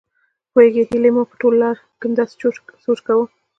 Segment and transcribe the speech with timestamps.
[0.51, 2.33] پوهېږې هيلې ما په ټوله لار کې همداسې
[2.85, 3.25] سوچ کاوه.